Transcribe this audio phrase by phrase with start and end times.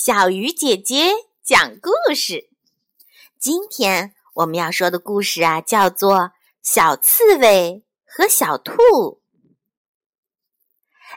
[0.00, 1.10] 小鱼姐姐
[1.42, 2.48] 讲故事。
[3.36, 6.16] 今天我们要说的故事啊，叫做
[6.62, 8.74] 《小刺猬和小兔》。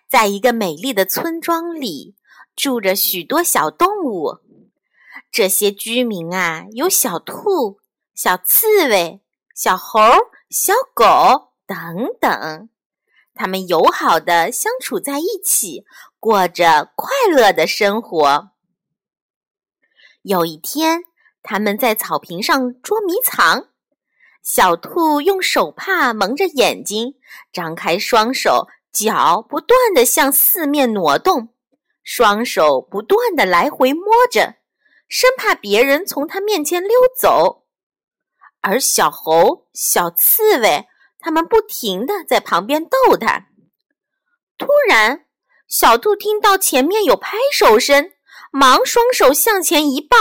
[0.09, 2.15] 在一个美丽的村庄里，
[2.55, 4.39] 住着许多小动物。
[5.31, 7.79] 这些居民啊，有小兔、
[8.15, 9.21] 小刺猬、
[9.53, 9.99] 小猴、
[10.49, 11.77] 小狗等
[12.19, 12.67] 等，
[13.35, 15.85] 他们友好的相处在一起，
[16.19, 18.49] 过着快乐的生活。
[20.23, 21.03] 有一天，
[21.41, 23.69] 他们在草坪上捉迷藏。
[24.43, 27.15] 小兔用手帕蒙着眼睛，
[27.51, 31.49] 张开双手，脚不断地向四面挪动，
[32.03, 34.55] 双手不断地来回摸着，
[35.07, 37.65] 生怕别人从他面前溜走。
[38.61, 40.85] 而小猴、小刺猬，
[41.19, 43.47] 他们不停地在旁边逗它。
[44.57, 45.25] 突然，
[45.67, 48.11] 小兔听到前面有拍手声。
[48.51, 50.17] 忙双手向前一抱，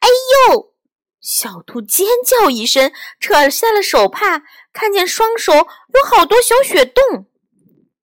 [0.00, 0.08] 哎
[0.48, 0.74] 呦！
[1.20, 7.30] 小兔尖叫一声，扯下了手帕，看见双手有好多小血洞。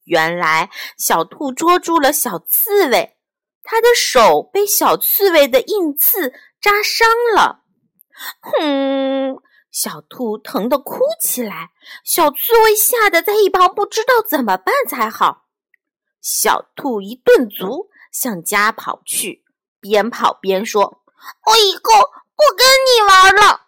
[0.06, 3.18] 原来小兔捉住了小刺猬，
[3.62, 7.64] 它的手被小刺猬的硬刺扎伤了。
[8.40, 9.38] 哼！
[9.70, 11.72] 小兔疼得哭起来，
[12.04, 15.46] 小刺猬吓得在一旁不知道怎么办才好。
[16.22, 17.90] 小兔一顿足。
[18.12, 19.44] 向家跑去，
[19.80, 21.02] 边跑边说
[21.48, 23.68] ：“我以后不跟你玩了。”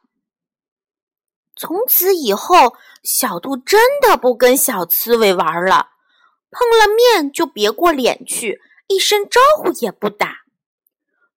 [1.56, 5.92] 从此以后，小兔真的不跟小刺猬玩了，
[6.52, 10.40] 碰了面就别过脸去，一声招呼也不打。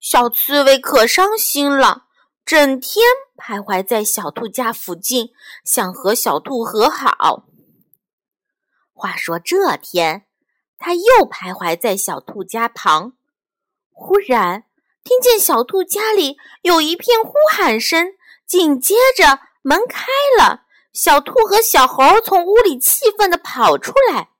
[0.00, 2.06] 小刺猬可伤心了，
[2.44, 3.04] 整天
[3.36, 5.30] 徘徊在小兔家附近，
[5.64, 7.44] 想和小兔和好。
[8.92, 10.25] 话说这天。
[10.78, 13.14] 他又徘徊在小兔家旁，
[13.90, 14.64] 忽然
[15.02, 18.14] 听见小兔家里有一片呼喊声，
[18.46, 20.06] 紧接着门开
[20.38, 24.30] 了，小兔和小猴从屋里气愤地跑出来。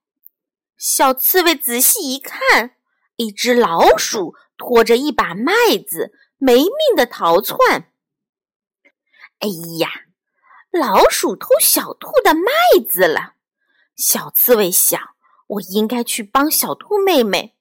[0.77, 2.77] 小刺猬仔细一看，
[3.17, 5.53] 一只老鼠拖着一把麦
[5.89, 7.91] 子，没命地逃窜。
[9.41, 9.89] 哎呀，
[10.71, 12.51] 老鼠偷小兔的麦
[12.89, 13.35] 子了！
[13.97, 15.16] 小刺猬想。
[15.47, 17.55] 我应该去帮小兔妹妹，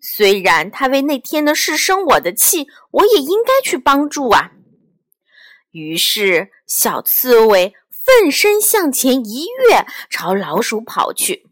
[0.00, 4.50] 虽然她为那天的事生我的气，我也应该去帮助啊。
[5.70, 11.48] 于是，小刺猬奋身向前一跃，朝老鼠跑去。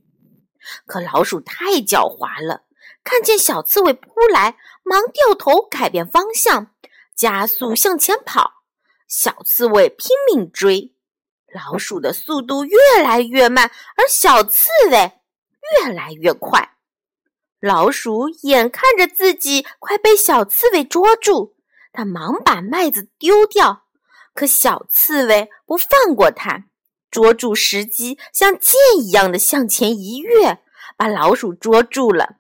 [0.86, 2.64] 可老鼠太狡猾了，
[3.03, 6.72] 看见小刺猬扑来，忙掉头改变方向，
[7.16, 8.64] 加速向前跑。
[9.09, 10.94] 小刺猬拼命追，
[11.54, 15.19] 老鼠的速度越来越慢，而小刺猬。
[15.78, 16.76] 越来越快，
[17.60, 21.54] 老鼠眼看着自己快被小刺猬捉住，
[21.92, 23.84] 它忙把麦子丢掉。
[24.34, 26.64] 可小刺猬不放过它，
[27.10, 30.62] 捉住时机，像箭一样的向前一跃，
[30.97, 32.36] 把老鼠捉住了。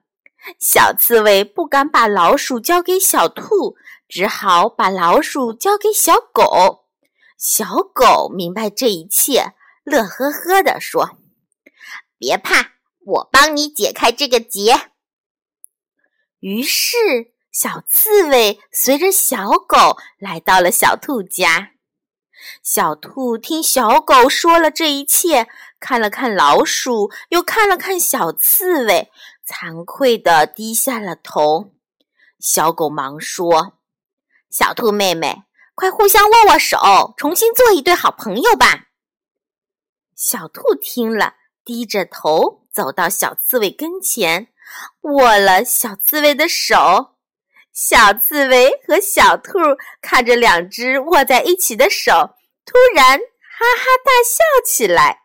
[0.58, 3.76] 小刺猬不敢把老鼠交给小兔，
[4.08, 6.86] 只好把老鼠交给小狗。
[7.36, 9.52] 小狗明白这一切，
[9.84, 11.18] 乐呵呵地说
[12.18, 12.72] ：“别怕。”
[13.06, 14.90] 我帮你解开这个结。
[16.40, 16.96] 于是，
[17.52, 21.72] 小刺猬随着小狗来到了小兔家。
[22.62, 25.46] 小兔听小狗说了这一切，
[25.78, 29.10] 看了看老鼠，又看了看小刺猬，
[29.46, 31.74] 惭愧地低下了头。
[32.38, 33.78] 小狗忙说
[34.48, 35.42] ：“小兔妹妹，
[35.74, 38.86] 快互相握握手，重新做一对好朋友吧。”
[40.16, 42.59] 小兔听了，低着头。
[42.72, 44.48] 走到小刺猬跟前，
[45.00, 47.16] 握了小刺猬的手。
[47.72, 49.52] 小刺猬和小兔
[50.00, 52.12] 看着两只握在一起的手，
[52.64, 55.22] 突然哈哈大笑起来。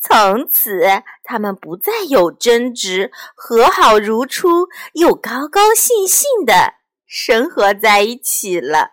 [0.00, 6.74] 从此，他们不再有争执，和好如初，又高高兴兴的
[7.06, 8.92] 生活在一起了。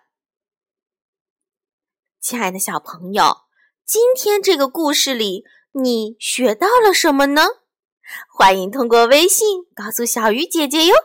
[2.20, 3.44] 亲爱的小朋友，
[3.86, 5.44] 今天这个故事里。
[5.78, 7.48] 你学到了什么呢？
[8.30, 10.96] 欢迎通过微信告诉小鱼姐姐哟。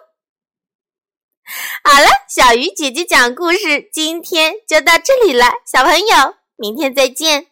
[1.83, 7.50] 好了，小鱼姐姐讲故事今天就到这里了，小朋友，明天再见。